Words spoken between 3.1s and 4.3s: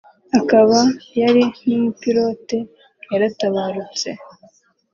yaratabarutse